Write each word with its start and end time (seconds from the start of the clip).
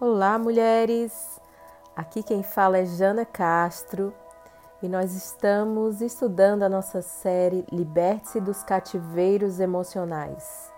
Olá, 0.00 0.38
mulheres! 0.38 1.38
Aqui 1.94 2.22
quem 2.22 2.42
fala 2.42 2.78
é 2.78 2.86
Jana 2.86 3.26
Castro 3.26 4.14
e 4.82 4.88
nós 4.88 5.12
estamos 5.12 6.00
estudando 6.00 6.62
a 6.62 6.70
nossa 6.70 7.02
série 7.02 7.66
Liberte-se 7.70 8.40
dos 8.40 8.62
Cativeiros 8.62 9.60
Emocionais. 9.60 10.72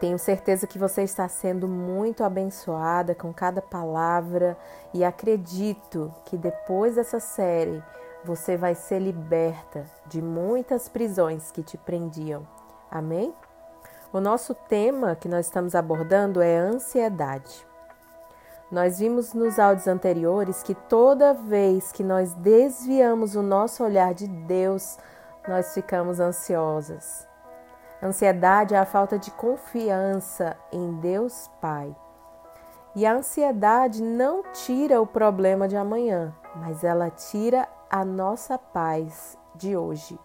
Tenho 0.00 0.18
certeza 0.18 0.66
que 0.66 0.80
você 0.80 1.04
está 1.04 1.28
sendo 1.28 1.68
muito 1.68 2.24
abençoada 2.24 3.14
com 3.14 3.32
cada 3.32 3.62
palavra 3.62 4.58
e 4.92 5.04
acredito 5.04 6.12
que 6.24 6.36
depois 6.36 6.96
dessa 6.96 7.20
série 7.20 7.80
você 8.24 8.56
vai 8.56 8.74
ser 8.74 8.98
liberta 8.98 9.84
de 10.06 10.20
muitas 10.20 10.88
prisões 10.88 11.52
que 11.52 11.62
te 11.62 11.78
prendiam. 11.78 12.44
Amém? 12.90 13.32
O 14.12 14.18
nosso 14.18 14.56
tema 14.56 15.14
que 15.14 15.28
nós 15.28 15.46
estamos 15.46 15.76
abordando 15.76 16.42
é 16.42 16.56
ansiedade. 16.56 17.67
Nós 18.70 18.98
vimos 18.98 19.32
nos 19.32 19.58
áudios 19.58 19.88
anteriores 19.88 20.62
que 20.62 20.74
toda 20.74 21.32
vez 21.32 21.90
que 21.90 22.04
nós 22.04 22.34
desviamos 22.34 23.34
o 23.34 23.42
nosso 23.42 23.82
olhar 23.82 24.12
de 24.12 24.28
Deus, 24.28 24.98
nós 25.48 25.72
ficamos 25.72 26.20
ansiosas. 26.20 27.26
Ansiedade 28.02 28.74
é 28.74 28.78
a 28.78 28.84
falta 28.84 29.18
de 29.18 29.30
confiança 29.30 30.54
em 30.70 31.00
Deus 31.00 31.48
Pai. 31.62 31.96
E 32.94 33.06
a 33.06 33.14
ansiedade 33.14 34.02
não 34.02 34.42
tira 34.52 35.00
o 35.00 35.06
problema 35.06 35.66
de 35.66 35.76
amanhã, 35.76 36.34
mas 36.54 36.84
ela 36.84 37.10
tira 37.10 37.66
a 37.88 38.04
nossa 38.04 38.58
paz 38.58 39.38
de 39.54 39.78
hoje. 39.78 40.18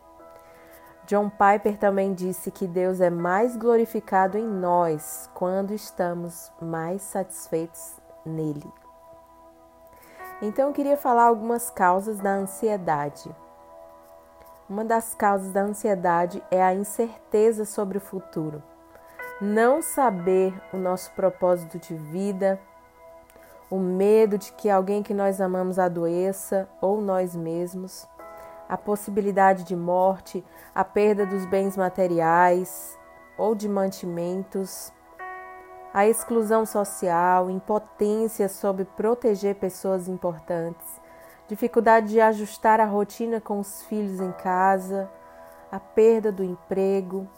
John 1.06 1.30
Piper 1.30 1.78
também 1.78 2.14
disse 2.14 2.52
que 2.52 2.68
Deus 2.68 3.00
é 3.00 3.10
mais 3.10 3.56
glorificado 3.56 4.38
em 4.38 4.48
nós 4.48 5.30
quando 5.34 5.74
estamos 5.74 6.52
mais 6.62 7.02
satisfeitos 7.02 8.03
nele. 8.26 8.72
Então 10.42 10.68
eu 10.68 10.74
queria 10.74 10.98
falar 10.98 11.24
algumas 11.24 11.70
causas 11.70 12.20
da 12.20 12.32
ansiedade. 12.32 13.34
Uma 14.70 14.84
das 14.84 15.14
causas 15.14 15.52
da 15.52 15.62
ansiedade 15.62 16.44
é 16.50 16.62
a 16.62 16.74
incerteza 16.74 17.66
sobre 17.66 17.98
o 17.98 18.02
futuro. 18.02 18.62
Não 19.40 19.82
saber 19.82 20.54
o 20.74 20.78
nosso 20.78 21.12
propósito 21.12 21.78
de 21.78 21.96
vida, 21.96 22.60
o 23.70 23.78
medo 23.78 24.38
de 24.38 24.52
que 24.54 24.70
alguém 24.70 25.02
que 25.02 25.14
nós 25.14 25.42
amamos 25.42 25.80
adoeça 25.80 26.70
ou 26.80 27.02
nós 27.02 27.36
mesmos, 27.36 28.08
a 28.70 28.78
possibilidade 28.78 29.64
de 29.64 29.76
morte, 29.76 30.44
a 30.74 30.84
perda 30.84 31.26
dos 31.26 31.46
bens 31.46 31.76
materiais 31.76 32.98
ou 33.38 33.56
de 33.56 33.68
mantimentos, 33.68 34.94
a 35.94 36.08
exclusão 36.08 36.66
social, 36.66 37.52
impotência 37.52 38.50
sobre 38.50 38.84
proteger 38.84 39.56
pessoas 39.56 40.08
importantes, 40.08 40.88
dificuldade 41.48 42.08
de 42.08 42.20
ajustar 42.20 42.80
a 42.80 42.86
rotina 42.86 43.40
com 43.40 43.60
os 43.60 43.84
filhos 43.84 44.20
em 44.20 44.32
casa, 44.32 45.08
a 45.72 45.80
perda 45.80 46.32
do 46.32 46.44
emprego. 46.44 47.30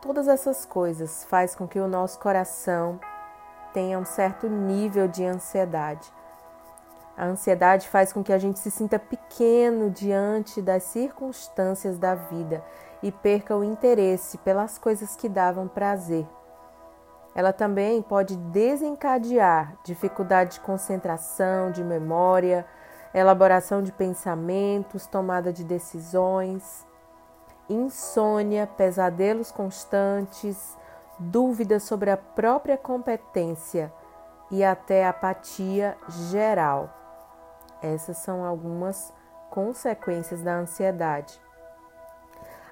Todas 0.00 0.26
essas 0.26 0.64
coisas 0.64 1.24
faz 1.24 1.54
com 1.54 1.68
que 1.68 1.78
o 1.78 1.86
nosso 1.86 2.18
coração 2.18 2.98
tenha 3.74 3.98
um 3.98 4.06
certo 4.06 4.48
nível 4.48 5.06
de 5.06 5.22
ansiedade. 5.22 6.10
A 7.14 7.26
ansiedade 7.26 7.88
faz 7.88 8.10
com 8.10 8.22
que 8.22 8.32
a 8.32 8.38
gente 8.38 8.58
se 8.58 8.70
sinta 8.70 8.98
pequeno 8.98 9.90
diante 9.90 10.62
das 10.62 10.82
circunstâncias 10.84 11.98
da 11.98 12.14
vida 12.14 12.64
e 13.02 13.12
perca 13.12 13.54
o 13.54 13.64
interesse 13.64 14.38
pelas 14.38 14.78
coisas 14.78 15.14
que 15.14 15.28
davam 15.28 15.68
prazer. 15.68 16.26
Ela 17.36 17.52
também 17.52 18.00
pode 18.00 18.34
desencadear 18.34 19.76
dificuldade 19.84 20.54
de 20.54 20.60
concentração, 20.60 21.70
de 21.70 21.84
memória, 21.84 22.64
elaboração 23.12 23.82
de 23.82 23.92
pensamentos, 23.92 25.06
tomada 25.06 25.52
de 25.52 25.62
decisões, 25.62 26.86
insônia, 27.68 28.66
pesadelos 28.66 29.52
constantes, 29.52 30.78
dúvidas 31.18 31.82
sobre 31.82 32.10
a 32.10 32.16
própria 32.16 32.78
competência 32.78 33.92
e 34.50 34.64
até 34.64 35.06
apatia 35.06 35.94
geral. 36.30 36.88
Essas 37.82 38.16
são 38.16 38.46
algumas 38.46 39.12
consequências 39.50 40.40
da 40.40 40.54
ansiedade. 40.54 41.38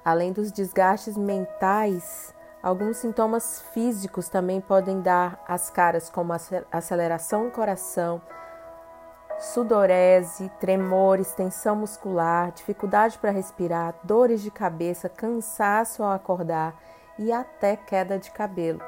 Além 0.02 0.32
dos 0.32 0.50
desgastes 0.50 1.18
mentais, 1.18 2.34
Alguns 2.64 2.96
sintomas 2.96 3.60
físicos 3.74 4.30
também 4.30 4.58
podem 4.58 5.02
dar 5.02 5.38
as 5.46 5.68
caras, 5.68 6.08
como 6.08 6.32
aceleração 6.72 7.44
no 7.44 7.50
coração, 7.50 8.22
sudorese, 9.38 10.50
tremores, 10.58 11.34
tensão 11.34 11.76
muscular, 11.76 12.52
dificuldade 12.52 13.18
para 13.18 13.30
respirar, 13.30 13.94
dores 14.02 14.40
de 14.40 14.50
cabeça, 14.50 15.10
cansaço 15.10 16.02
ao 16.02 16.12
acordar 16.12 16.74
e 17.18 17.30
até 17.30 17.76
queda 17.76 18.18
de 18.18 18.30
cabelo. 18.30 18.80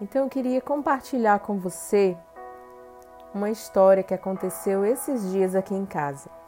Então 0.00 0.24
eu 0.24 0.28
queria 0.28 0.60
compartilhar 0.60 1.38
com 1.38 1.56
você 1.56 2.18
uma 3.32 3.48
história 3.48 4.02
que 4.02 4.12
aconteceu 4.12 4.84
esses 4.84 5.30
dias 5.30 5.54
aqui 5.54 5.76
em 5.76 5.86
casa. 5.86 6.39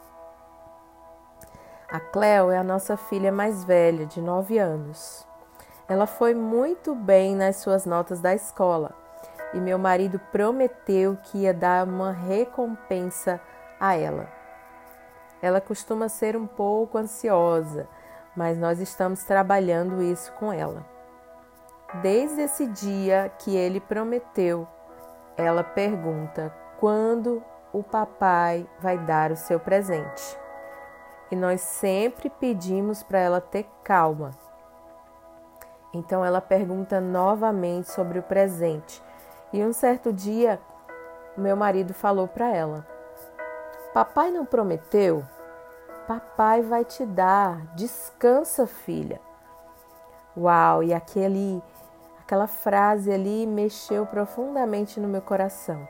A 1.93 1.99
Cleo 1.99 2.49
é 2.49 2.57
a 2.57 2.63
nossa 2.63 2.97
filha 2.97 3.31
mais 3.31 3.63
velha, 3.63 4.07
de 4.07 4.19
9 4.19 4.57
anos. 4.57 5.27
Ela 5.87 6.07
foi 6.07 6.33
muito 6.33 6.95
bem 6.95 7.35
nas 7.35 7.57
suas 7.57 7.85
notas 7.85 8.19
da 8.19 8.33
escola 8.33 8.95
e 9.53 9.59
meu 9.59 9.77
marido 9.77 10.19
prometeu 10.31 11.15
que 11.21 11.43
ia 11.43 11.53
dar 11.53 11.87
uma 11.87 12.11
recompensa 12.11 13.39
a 13.79 13.93
ela. 13.93 14.27
Ela 15.39 15.61
costuma 15.61 16.09
ser 16.09 16.35
um 16.35 16.47
pouco 16.47 16.97
ansiosa, 16.97 17.87
mas 18.35 18.57
nós 18.57 18.79
estamos 18.79 19.23
trabalhando 19.23 20.01
isso 20.01 20.33
com 20.33 20.51
ela. 20.51 20.83
Desde 22.01 22.41
esse 22.41 22.65
dia 22.65 23.31
que 23.37 23.55
ele 23.55 23.79
prometeu, 23.79 24.67
ela 25.37 25.63
pergunta 25.63 26.51
quando 26.79 27.43
o 27.71 27.83
papai 27.83 28.67
vai 28.79 28.97
dar 28.97 29.31
o 29.31 29.35
seu 29.35 29.59
presente 29.59 30.41
e 31.33 31.35
nós 31.35 31.61
sempre 31.61 32.29
pedimos 32.29 33.01
para 33.01 33.17
ela 33.17 33.41
ter 33.41 33.67
calma. 33.83 34.29
Então 35.91 36.23
ela 36.23 36.39
pergunta 36.39 37.01
novamente 37.01 37.89
sobre 37.89 38.19
o 38.19 38.23
presente. 38.23 39.01
E 39.51 39.63
um 39.63 39.73
certo 39.73 40.13
dia, 40.13 40.59
meu 41.35 41.57
marido 41.57 41.91
falou 41.91 42.27
para 42.27 42.55
ela: 42.55 42.87
Papai 43.95 44.29
não 44.29 44.45
prometeu? 44.45 45.23
Papai 46.07 46.61
vai 46.61 46.85
te 46.85 47.03
dar. 47.03 47.65
Descansa, 47.75 48.67
filha. 48.67 49.19
Uau, 50.37 50.83
e 50.83 50.93
aquele 50.93 51.63
aquela 52.19 52.45
frase 52.45 53.11
ali 53.11 53.47
mexeu 53.47 54.05
profundamente 54.05 54.99
no 54.99 55.07
meu 55.07 55.21
coração. 55.21 55.87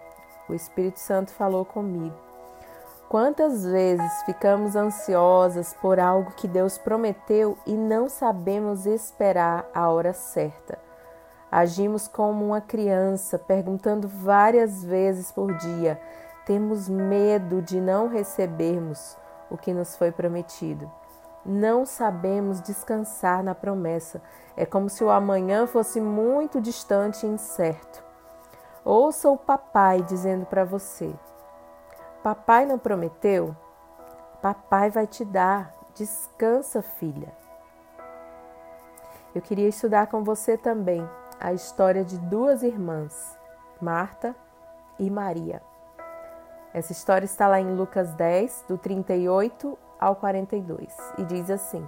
O 0.47 0.53
Espírito 0.53 0.99
Santo 0.99 1.31
falou 1.31 1.65
comigo. 1.65 2.32
Quantas 3.13 3.63
vezes 3.63 4.23
ficamos 4.23 4.75
ansiosas 4.75 5.71
por 5.75 5.99
algo 5.99 6.31
que 6.31 6.47
Deus 6.47 6.79
prometeu 6.79 7.55
e 7.63 7.75
não 7.75 8.09
sabemos 8.09 8.87
esperar 8.87 9.69
a 9.71 9.87
hora 9.87 10.13
certa? 10.13 10.79
Agimos 11.51 12.07
como 12.07 12.43
uma 12.43 12.59
criança, 12.59 13.37
perguntando 13.37 14.07
várias 14.07 14.83
vezes 14.83 15.31
por 15.31 15.55
dia. 15.57 16.01
Temos 16.47 16.89
medo 16.89 17.61
de 17.61 17.79
não 17.79 18.07
recebermos 18.07 19.15
o 19.47 19.57
que 19.57 19.75
nos 19.75 19.95
foi 19.95 20.11
prometido. 20.11 20.91
Não 21.45 21.85
sabemos 21.85 22.61
descansar 22.61 23.43
na 23.43 23.53
promessa. 23.53 24.23
É 24.57 24.65
como 24.65 24.89
se 24.89 25.03
o 25.03 25.11
amanhã 25.11 25.67
fosse 25.67 26.01
muito 26.01 26.59
distante 26.59 27.27
e 27.27 27.29
incerto. 27.29 28.03
Ouça 28.83 29.29
o 29.29 29.37
papai 29.37 30.01
dizendo 30.01 30.47
para 30.47 30.65
você: 30.65 31.13
Papai 32.23 32.65
não 32.65 32.79
prometeu? 32.79 33.53
Papai 34.41 34.89
vai 34.89 35.05
te 35.05 35.25
dar. 35.25 35.73
Descansa, 35.93 36.81
filha. 36.81 37.35
Eu 39.35 39.41
queria 39.41 39.67
estudar 39.67 40.07
com 40.07 40.23
você 40.23 40.57
também 40.57 41.07
a 41.37 41.51
história 41.51 42.03
de 42.05 42.17
duas 42.17 42.63
irmãs, 42.63 43.37
Marta 43.81 44.33
e 44.97 45.09
Maria. 45.09 45.61
Essa 46.73 46.93
história 46.93 47.25
está 47.25 47.45
lá 47.45 47.59
em 47.59 47.75
Lucas 47.75 48.13
10, 48.13 48.65
do 48.69 48.77
38 48.77 49.77
ao 49.99 50.15
42, 50.15 50.95
e 51.17 51.25
diz 51.25 51.49
assim: 51.51 51.85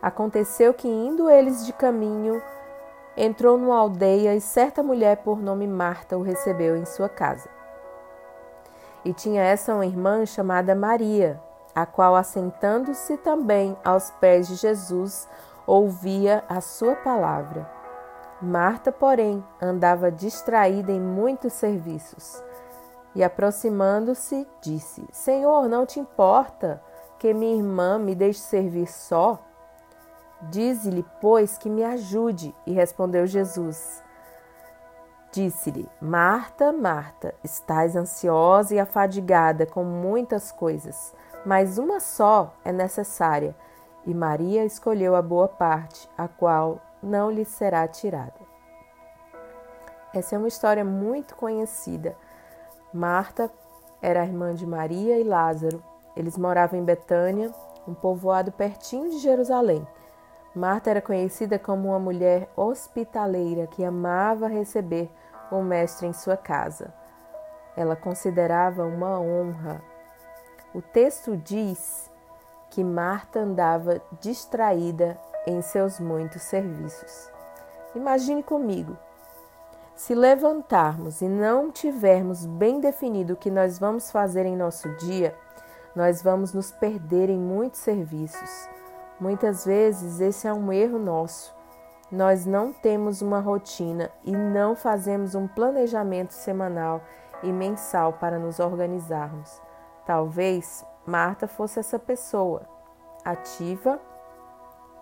Aconteceu 0.00 0.72
que, 0.72 0.86
indo 0.86 1.28
eles 1.28 1.66
de 1.66 1.72
caminho, 1.72 2.40
entrou 3.16 3.58
numa 3.58 3.76
aldeia 3.76 4.36
e 4.36 4.40
certa 4.40 4.84
mulher 4.84 5.18
por 5.18 5.40
nome 5.40 5.66
Marta 5.66 6.16
o 6.16 6.22
recebeu 6.22 6.76
em 6.76 6.86
sua 6.86 7.08
casa. 7.08 7.57
E 9.08 9.12
tinha 9.14 9.42
essa 9.42 9.72
uma 9.72 9.86
irmã 9.86 10.26
chamada 10.26 10.74
Maria, 10.74 11.40
a 11.74 11.86
qual, 11.86 12.14
assentando-se 12.14 13.16
também 13.16 13.74
aos 13.82 14.10
pés 14.10 14.46
de 14.48 14.54
Jesus, 14.56 15.26
ouvia 15.66 16.44
a 16.46 16.60
sua 16.60 16.94
palavra. 16.94 17.66
Marta, 18.38 18.92
porém, 18.92 19.42
andava 19.62 20.12
distraída 20.12 20.92
em 20.92 21.00
muitos 21.00 21.54
serviços. 21.54 22.44
E 23.14 23.24
aproximando-se, 23.24 24.46
disse: 24.60 25.02
Senhor, 25.10 25.70
não 25.70 25.86
te 25.86 25.98
importa 25.98 26.82
que 27.18 27.32
minha 27.32 27.56
irmã 27.56 27.98
me 27.98 28.14
deixe 28.14 28.40
servir 28.40 28.88
só? 28.88 29.38
Dize-lhe, 30.50 31.02
pois, 31.18 31.56
que 31.56 31.70
me 31.70 31.82
ajude. 31.82 32.54
E 32.66 32.74
respondeu 32.74 33.26
Jesus: 33.26 34.02
Disse-lhe: 35.30 35.88
Marta, 36.00 36.72
Marta, 36.72 37.34
estás 37.44 37.94
ansiosa 37.94 38.74
e 38.74 38.78
afadigada 38.78 39.66
com 39.66 39.84
muitas 39.84 40.50
coisas, 40.50 41.14
mas 41.44 41.78
uma 41.78 42.00
só 42.00 42.54
é 42.64 42.72
necessária. 42.72 43.54
E 44.06 44.14
Maria 44.14 44.64
escolheu 44.64 45.14
a 45.14 45.20
boa 45.20 45.48
parte, 45.48 46.08
a 46.16 46.26
qual 46.26 46.80
não 47.02 47.30
lhe 47.30 47.44
será 47.44 47.86
tirada. 47.86 48.48
Essa 50.14 50.34
é 50.34 50.38
uma 50.38 50.48
história 50.48 50.84
muito 50.84 51.36
conhecida. 51.36 52.16
Marta 52.92 53.50
era 54.00 54.24
irmã 54.24 54.54
de 54.54 54.66
Maria 54.66 55.18
e 55.18 55.24
Lázaro. 55.24 55.82
Eles 56.16 56.38
moravam 56.38 56.78
em 56.78 56.84
Betânia, 56.84 57.52
um 57.86 57.92
povoado 57.92 58.50
pertinho 58.50 59.10
de 59.10 59.18
Jerusalém. 59.18 59.86
Marta 60.58 60.90
era 60.90 61.00
conhecida 61.00 61.56
como 61.56 61.90
uma 61.90 62.00
mulher 62.00 62.50
hospitaleira 62.56 63.68
que 63.68 63.84
amava 63.84 64.48
receber 64.48 65.08
o 65.52 65.62
mestre 65.62 66.08
em 66.08 66.12
sua 66.12 66.36
casa. 66.36 66.92
Ela 67.76 67.94
considerava 67.94 68.84
uma 68.84 69.20
honra. 69.20 69.80
O 70.74 70.82
texto 70.82 71.36
diz 71.36 72.10
que 72.70 72.82
Marta 72.82 73.38
andava 73.38 74.02
distraída 74.20 75.16
em 75.46 75.62
seus 75.62 76.00
muitos 76.00 76.42
serviços. 76.42 77.30
Imagine 77.94 78.42
comigo. 78.42 78.96
Se 79.94 80.12
levantarmos 80.12 81.20
e 81.22 81.28
não 81.28 81.70
tivermos 81.70 82.44
bem 82.44 82.80
definido 82.80 83.34
o 83.34 83.36
que 83.36 83.48
nós 83.48 83.78
vamos 83.78 84.10
fazer 84.10 84.44
em 84.44 84.56
nosso 84.56 84.88
dia, 84.96 85.36
nós 85.94 86.20
vamos 86.20 86.52
nos 86.52 86.72
perder 86.72 87.30
em 87.30 87.38
muitos 87.38 87.78
serviços. 87.78 88.68
Muitas 89.20 89.64
vezes 89.64 90.20
esse 90.20 90.46
é 90.46 90.52
um 90.52 90.72
erro 90.72 90.98
nosso. 90.98 91.56
Nós 92.10 92.46
não 92.46 92.72
temos 92.72 93.20
uma 93.20 93.40
rotina 93.40 94.10
e 94.24 94.32
não 94.32 94.74
fazemos 94.74 95.34
um 95.34 95.46
planejamento 95.46 96.32
semanal 96.32 97.02
e 97.42 97.52
mensal 97.52 98.14
para 98.14 98.38
nos 98.38 98.58
organizarmos. 98.60 99.60
Talvez 100.06 100.86
Marta 101.04 101.46
fosse 101.46 101.80
essa 101.80 101.98
pessoa, 101.98 102.62
ativa 103.24 104.00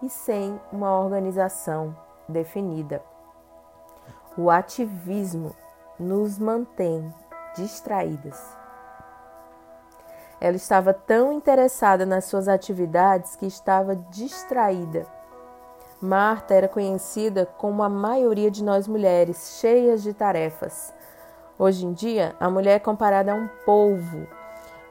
e 0.02 0.08
sem 0.08 0.60
uma 0.72 0.98
organização 0.98 1.96
definida. 2.28 3.02
O 4.36 4.50
ativismo 4.50 5.54
nos 5.98 6.38
mantém 6.38 7.12
distraídas. 7.54 8.65
Ela 10.40 10.56
estava 10.56 10.92
tão 10.92 11.32
interessada 11.32 12.04
nas 12.04 12.26
suas 12.26 12.48
atividades 12.48 13.36
que 13.36 13.46
estava 13.46 13.96
distraída. 13.96 15.06
Marta 16.00 16.54
era 16.54 16.68
conhecida 16.68 17.46
como 17.56 17.82
a 17.82 17.88
maioria 17.88 18.50
de 18.50 18.62
nós 18.62 18.86
mulheres, 18.86 19.58
cheias 19.60 20.02
de 20.02 20.12
tarefas. 20.12 20.92
Hoje 21.58 21.86
em 21.86 21.92
dia, 21.94 22.36
a 22.38 22.50
mulher 22.50 22.76
é 22.76 22.78
comparada 22.78 23.32
a 23.32 23.34
um 23.34 23.48
polvo. 23.64 24.26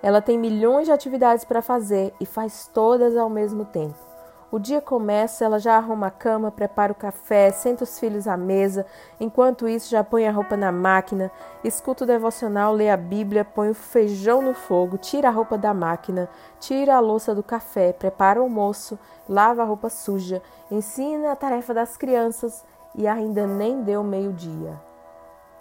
Ela 0.01 0.21
tem 0.21 0.37
milhões 0.37 0.85
de 0.85 0.91
atividades 0.91 1.45
para 1.45 1.61
fazer 1.61 2.11
e 2.19 2.25
faz 2.25 2.69
todas 2.73 3.15
ao 3.15 3.29
mesmo 3.29 3.65
tempo. 3.65 4.14
O 4.51 4.59
dia 4.59 4.79
começa, 4.79 5.43
ela 5.43 5.59
já 5.59 5.75
arruma 5.75 6.07
a 6.07 6.11
cama, 6.11 6.51
prepara 6.51 6.91
o 6.91 6.95
café, 6.95 7.51
senta 7.51 7.83
os 7.83 7.99
filhos 7.99 8.27
à 8.27 8.37
mesa. 8.37 8.85
Enquanto 9.19 9.67
isso, 9.67 9.89
já 9.89 10.03
põe 10.03 10.27
a 10.27 10.31
roupa 10.31 10.55
na 10.55 10.71
máquina, 10.71 11.31
escuta 11.63 12.03
o 12.03 12.07
devocional, 12.07 12.71
lê 12.71 12.89
a 12.89 12.95
Bíblia, 12.95 13.43
põe 13.43 13.69
o 13.69 13.73
feijão 13.73 14.41
no 14.41 14.53
fogo, 14.53 14.97
tira 14.97 15.27
a 15.27 15.31
roupa 15.31 15.57
da 15.57 15.73
máquina, 15.73 16.29
tira 16.59 16.95
a 16.95 16.99
louça 16.99 17.33
do 17.33 17.43
café, 17.43 17.91
prepara 17.91 18.39
o 18.39 18.43
almoço, 18.43 18.99
lava 19.27 19.63
a 19.63 19.65
roupa 19.65 19.89
suja, 19.89 20.41
ensina 20.69 21.31
a 21.31 21.35
tarefa 21.35 21.73
das 21.73 21.97
crianças 21.97 22.63
e 22.93 23.07
ainda 23.07 23.47
nem 23.47 23.81
deu 23.81 24.03
meio-dia. 24.03 24.79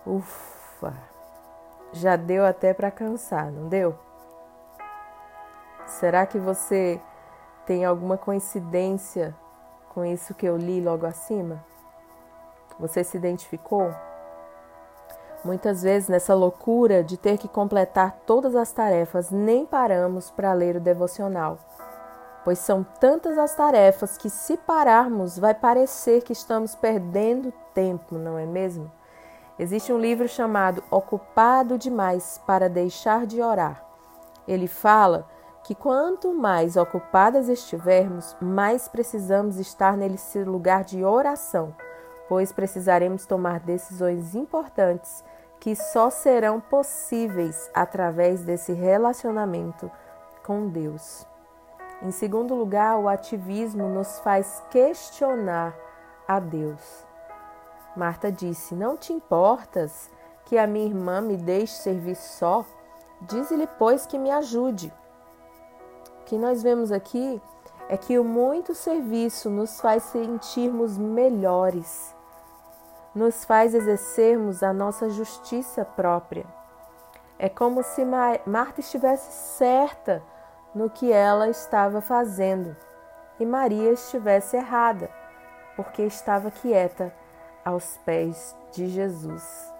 Ufa! 0.06 0.92
Já 1.92 2.16
deu 2.16 2.44
até 2.44 2.74
para 2.74 2.90
cansar, 2.90 3.50
não 3.50 3.68
deu? 3.68 3.94
Será 5.86 6.26
que 6.26 6.38
você 6.38 7.00
tem 7.66 7.84
alguma 7.84 8.16
coincidência 8.16 9.34
com 9.94 10.04
isso 10.04 10.34
que 10.34 10.46
eu 10.46 10.56
li 10.56 10.80
logo 10.80 11.06
acima? 11.06 11.64
Você 12.78 13.04
se 13.04 13.16
identificou? 13.16 13.94
Muitas 15.44 15.82
vezes, 15.82 16.08
nessa 16.08 16.34
loucura 16.34 17.04
de 17.04 17.16
ter 17.16 17.38
que 17.38 17.48
completar 17.48 18.20
todas 18.26 18.56
as 18.56 18.72
tarefas, 18.72 19.30
nem 19.30 19.66
paramos 19.66 20.30
para 20.30 20.52
ler 20.52 20.76
o 20.76 20.80
devocional, 20.80 21.58
pois 22.42 22.58
são 22.58 22.82
tantas 22.98 23.36
as 23.36 23.54
tarefas 23.54 24.16
que, 24.16 24.30
se 24.30 24.56
pararmos, 24.56 25.38
vai 25.38 25.54
parecer 25.54 26.22
que 26.22 26.32
estamos 26.32 26.74
perdendo 26.74 27.52
tempo, 27.74 28.16
não 28.16 28.38
é 28.38 28.46
mesmo? 28.46 28.90
Existe 29.58 29.92
um 29.92 29.98
livro 29.98 30.26
chamado 30.26 30.82
Ocupado 30.90 31.78
Demais 31.78 32.40
para 32.46 32.68
Deixar 32.68 33.26
de 33.26 33.40
Orar. 33.40 33.84
Ele 34.48 34.66
fala 34.66 35.28
que 35.64 35.74
quanto 35.74 36.34
mais 36.34 36.76
ocupadas 36.76 37.48
estivermos, 37.48 38.36
mais 38.40 38.86
precisamos 38.86 39.56
estar 39.56 39.96
nesse 39.96 40.44
lugar 40.44 40.84
de 40.84 41.02
oração, 41.02 41.74
pois 42.28 42.52
precisaremos 42.52 43.24
tomar 43.24 43.60
decisões 43.60 44.34
importantes 44.34 45.24
que 45.58 45.74
só 45.74 46.10
serão 46.10 46.60
possíveis 46.60 47.70
através 47.72 48.42
desse 48.42 48.74
relacionamento 48.74 49.90
com 50.44 50.68
Deus. 50.68 51.26
Em 52.02 52.10
segundo 52.10 52.54
lugar, 52.54 52.98
o 52.98 53.08
ativismo 53.08 53.88
nos 53.88 54.20
faz 54.20 54.62
questionar 54.70 55.74
a 56.28 56.38
Deus. 56.38 57.06
Marta 57.96 58.30
disse: 58.30 58.74
Não 58.74 58.98
te 58.98 59.14
importas 59.14 60.10
que 60.44 60.58
a 60.58 60.66
minha 60.66 60.84
irmã 60.84 61.22
me 61.22 61.38
deixe 61.38 61.72
servir 61.72 62.16
só? 62.16 62.66
Dize-lhe, 63.22 63.66
pois, 63.78 64.04
que 64.04 64.18
me 64.18 64.30
ajude. 64.30 64.92
Que 66.26 66.38
nós 66.38 66.62
vemos 66.62 66.90
aqui 66.90 67.40
é 67.88 67.96
que 67.96 68.18
o 68.18 68.24
muito 68.24 68.74
serviço 68.74 69.50
nos 69.50 69.80
faz 69.80 70.02
sentirmos 70.04 70.96
melhores, 70.96 72.14
nos 73.14 73.44
faz 73.44 73.74
exercermos 73.74 74.62
a 74.62 74.72
nossa 74.72 75.10
justiça 75.10 75.84
própria. 75.84 76.46
É 77.38 77.48
como 77.48 77.82
se 77.82 78.02
Marta 78.46 78.80
estivesse 78.80 79.30
certa 79.32 80.22
no 80.74 80.88
que 80.88 81.12
ela 81.12 81.48
estava 81.48 82.00
fazendo 82.00 82.76
e 83.38 83.44
Maria 83.44 83.92
estivesse 83.92 84.56
errada, 84.56 85.10
porque 85.76 86.02
estava 86.02 86.50
quieta 86.50 87.14
aos 87.64 87.98
pés 87.98 88.56
de 88.72 88.88
Jesus. 88.88 89.73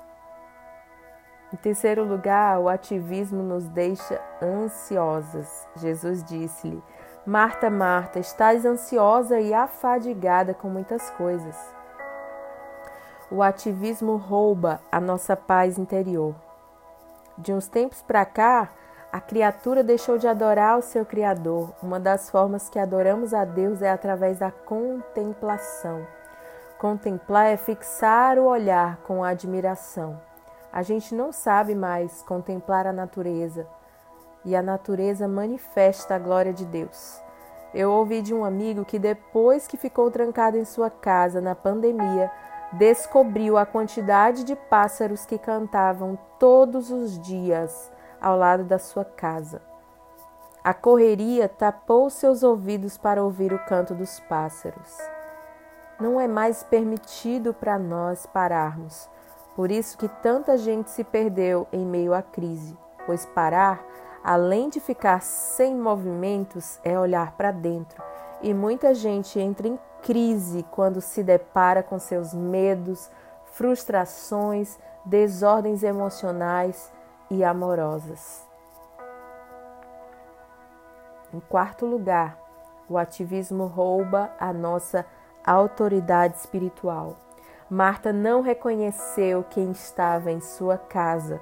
Em 1.54 1.56
terceiro 1.56 2.02
lugar, 2.02 2.58
o 2.58 2.68
ativismo 2.68 3.40
nos 3.40 3.68
deixa 3.68 4.20
ansiosas. 4.42 5.68
Jesus 5.76 6.24
disse-lhe: 6.24 6.82
Marta, 7.24 7.70
Marta, 7.70 8.18
estás 8.18 8.66
ansiosa 8.66 9.38
e 9.38 9.54
afadigada 9.54 10.52
com 10.52 10.68
muitas 10.68 11.10
coisas. 11.10 11.56
O 13.30 13.40
ativismo 13.40 14.16
rouba 14.16 14.80
a 14.90 15.00
nossa 15.00 15.36
paz 15.36 15.78
interior. 15.78 16.34
De 17.38 17.52
uns 17.52 17.68
tempos 17.68 18.02
para 18.02 18.24
cá, 18.24 18.70
a 19.12 19.20
criatura 19.20 19.84
deixou 19.84 20.18
de 20.18 20.26
adorar 20.26 20.76
o 20.76 20.82
seu 20.82 21.06
Criador. 21.06 21.72
Uma 21.80 22.00
das 22.00 22.28
formas 22.30 22.68
que 22.68 22.80
adoramos 22.80 23.32
a 23.32 23.44
Deus 23.44 23.80
é 23.80 23.92
através 23.92 24.40
da 24.40 24.50
contemplação. 24.50 26.04
Contemplar 26.80 27.46
é 27.46 27.56
fixar 27.56 28.40
o 28.40 28.46
olhar 28.46 28.96
com 29.06 29.22
admiração. 29.22 30.33
A 30.74 30.82
gente 30.82 31.14
não 31.14 31.30
sabe 31.30 31.72
mais 31.72 32.20
contemplar 32.22 32.84
a 32.84 32.92
natureza 32.92 33.64
e 34.44 34.56
a 34.56 34.60
natureza 34.60 35.28
manifesta 35.28 36.16
a 36.16 36.18
glória 36.18 36.52
de 36.52 36.64
Deus. 36.64 37.22
Eu 37.72 37.92
ouvi 37.92 38.20
de 38.20 38.34
um 38.34 38.44
amigo 38.44 38.84
que 38.84 38.98
depois 38.98 39.68
que 39.68 39.76
ficou 39.76 40.10
trancado 40.10 40.56
em 40.56 40.64
sua 40.64 40.90
casa 40.90 41.40
na 41.40 41.54
pandemia, 41.54 42.28
descobriu 42.72 43.56
a 43.56 43.64
quantidade 43.64 44.42
de 44.42 44.56
pássaros 44.56 45.24
que 45.24 45.38
cantavam 45.38 46.18
todos 46.40 46.90
os 46.90 47.20
dias 47.20 47.92
ao 48.20 48.36
lado 48.36 48.64
da 48.64 48.80
sua 48.80 49.04
casa. 49.04 49.62
A 50.64 50.74
correria 50.74 51.48
tapou 51.48 52.10
seus 52.10 52.42
ouvidos 52.42 52.98
para 52.98 53.22
ouvir 53.22 53.52
o 53.52 53.64
canto 53.64 53.94
dos 53.94 54.18
pássaros. 54.18 54.98
Não 56.00 56.20
é 56.20 56.26
mais 56.26 56.64
permitido 56.64 57.54
para 57.54 57.78
nós 57.78 58.26
pararmos 58.26 59.13
por 59.54 59.70
isso 59.70 59.96
que 59.96 60.08
tanta 60.08 60.56
gente 60.56 60.90
se 60.90 61.04
perdeu 61.04 61.66
em 61.72 61.84
meio 61.84 62.12
à 62.12 62.22
crise, 62.22 62.76
pois 63.06 63.24
parar, 63.26 63.84
além 64.22 64.68
de 64.68 64.80
ficar 64.80 65.20
sem 65.22 65.76
movimentos, 65.76 66.80
é 66.82 66.98
olhar 66.98 67.32
para 67.32 67.50
dentro 67.50 68.02
E 68.42 68.52
muita 68.52 68.94
gente 68.94 69.38
entra 69.38 69.68
em 69.68 69.78
crise 70.02 70.64
quando 70.70 71.00
se 71.00 71.22
depara 71.22 71.82
com 71.82 71.98
seus 71.98 72.34
medos, 72.34 73.10
frustrações, 73.52 74.78
desordens 75.04 75.82
emocionais 75.82 76.92
e 77.30 77.44
amorosas. 77.44 78.46
Em 81.32 81.40
quarto 81.40 81.86
lugar, 81.86 82.38
o 82.88 82.98
ativismo 82.98 83.66
rouba 83.66 84.30
a 84.38 84.52
nossa 84.52 85.06
autoridade 85.44 86.36
espiritual. 86.36 87.16
Marta 87.74 88.12
não 88.12 88.40
reconheceu 88.40 89.44
quem 89.50 89.72
estava 89.72 90.30
em 90.30 90.40
sua 90.40 90.78
casa. 90.78 91.40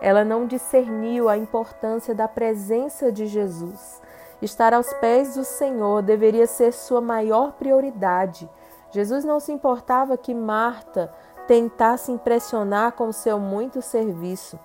Ela 0.00 0.24
não 0.24 0.44
discerniu 0.44 1.28
a 1.28 1.38
importância 1.38 2.12
da 2.12 2.26
presença 2.26 3.12
de 3.12 3.28
Jesus. 3.28 4.02
Estar 4.42 4.74
aos 4.74 4.92
pés 4.94 5.36
do 5.36 5.44
Senhor 5.44 6.02
deveria 6.02 6.48
ser 6.48 6.72
sua 6.72 7.00
maior 7.00 7.52
prioridade. 7.52 8.50
Jesus 8.90 9.24
não 9.24 9.38
se 9.38 9.52
importava 9.52 10.18
que 10.18 10.34
Marta 10.34 11.12
tentasse 11.46 12.10
impressionar 12.10 12.90
com 12.94 13.12
seu 13.12 13.38
muito 13.38 13.80
serviço. 13.80 14.58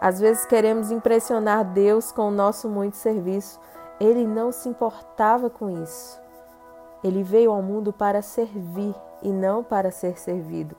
Às 0.00 0.18
vezes 0.18 0.44
queremos 0.46 0.90
impressionar 0.90 1.64
Deus 1.64 2.10
com 2.10 2.26
o 2.26 2.32
nosso 2.32 2.68
muito 2.68 2.96
serviço. 2.96 3.60
Ele 4.00 4.26
não 4.26 4.50
se 4.50 4.68
importava 4.68 5.48
com 5.48 5.70
isso. 5.70 6.19
Ele 7.02 7.22
veio 7.22 7.50
ao 7.50 7.62
mundo 7.62 7.92
para 7.92 8.22
servir 8.22 8.94
e 9.22 9.30
não 9.30 9.64
para 9.64 9.90
ser 9.90 10.18
servido. 10.18 10.76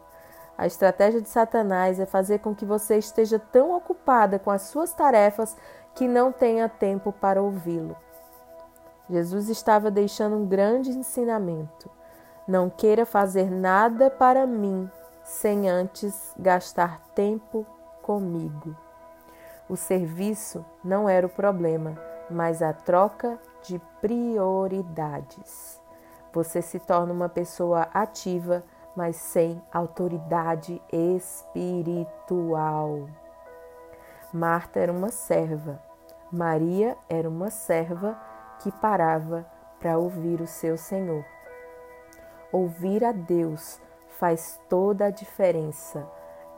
A 0.58 0.68
estratégia 0.68 1.22
de 1.22 1.28
Satanás 1.28 2.00
é 2.00 2.06
fazer 2.06 2.40
com 2.40 2.54
que 2.54 2.66
você 2.66 2.98
esteja 2.98 3.40
tão 3.40 3.76
ocupada 3.76 4.38
com 4.38 4.52
as 4.52 4.64
suas 4.64 4.94
tarefas 4.94 5.58
que 5.96 6.08
não 6.08 6.32
tenha 6.32 6.70
tempo 6.70 7.12
para 7.12 7.42
ouvi-lo. 7.42 7.96
Jesus 9.10 9.50
estava 9.50 9.90
deixando 9.90 10.36
um 10.36 10.46
grande 10.46 10.92
ensinamento. 10.92 11.90
Não 12.48 12.70
queira 12.70 13.06
fazer 13.06 13.50
nada 13.50 14.10
para 14.10 14.46
mim 14.46 14.90
sem 15.24 15.68
antes 15.68 16.34
gastar 16.38 17.02
tempo 17.16 17.66
comigo. 18.02 18.76
O 19.68 19.76
serviço 19.76 20.64
não 20.84 21.10
era 21.10 21.26
o 21.26 21.30
problema, 21.30 21.98
mas 22.30 22.62
a 22.62 22.72
troca 22.72 23.40
de 23.64 23.80
prioridades. 24.00 25.81
Você 26.34 26.62
se 26.62 26.80
torna 26.80 27.12
uma 27.12 27.28
pessoa 27.28 27.90
ativa, 27.94 28.64
mas 28.96 29.18
sem 29.18 29.62
autoridade 29.72 30.82
espiritual. 30.92 32.30
Marta 34.34 34.80
era 34.80 34.92
uma 34.92 35.10
serva, 35.10 35.82
Maria 36.32 36.98
era 37.10 37.28
uma 37.28 37.50
serva 37.50 38.18
que 38.60 38.72
parava 38.72 39.46
para 39.80 39.98
ouvir 39.98 40.40
o 40.40 40.48
seu 40.48 40.78
Senhor. 40.78 41.26
Ouvir 42.52 43.04
a 43.04 43.12
Deus 43.12 43.82
faz 44.08 44.58
toda 44.70 45.08
a 45.08 45.10
diferença 45.10 46.08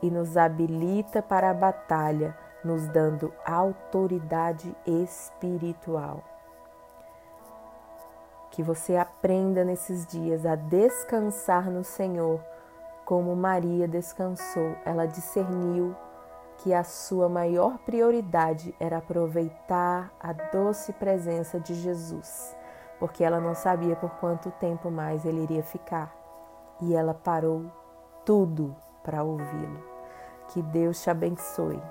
e 0.02 0.10
nos 0.10 0.36
habilita 0.36 1.22
para 1.22 1.50
a 1.50 1.54
batalha, 1.54 2.36
nos 2.62 2.86
dando 2.88 3.32
autoridade 3.44 4.76
espiritual. 4.86 6.33
Que 8.54 8.62
você 8.62 8.96
aprenda 8.96 9.64
nesses 9.64 10.06
dias 10.06 10.46
a 10.46 10.54
descansar 10.54 11.68
no 11.68 11.82
Senhor, 11.82 12.40
como 13.04 13.34
Maria 13.34 13.88
descansou. 13.88 14.76
Ela 14.84 15.06
discerniu 15.06 15.96
que 16.58 16.72
a 16.72 16.84
sua 16.84 17.28
maior 17.28 17.78
prioridade 17.78 18.72
era 18.78 18.98
aproveitar 18.98 20.12
a 20.20 20.32
doce 20.32 20.92
presença 20.92 21.58
de 21.58 21.74
Jesus, 21.74 22.56
porque 23.00 23.24
ela 23.24 23.40
não 23.40 23.56
sabia 23.56 23.96
por 23.96 24.10
quanto 24.20 24.52
tempo 24.52 24.88
mais 24.88 25.24
ele 25.24 25.42
iria 25.42 25.64
ficar. 25.64 26.14
E 26.80 26.94
ela 26.94 27.12
parou 27.12 27.64
tudo 28.24 28.72
para 29.02 29.24
ouvi-lo. 29.24 29.82
Que 30.50 30.62
Deus 30.62 31.02
te 31.02 31.10
abençoe. 31.10 31.82